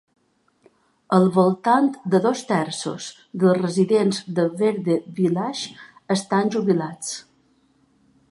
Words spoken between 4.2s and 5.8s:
de Verde Village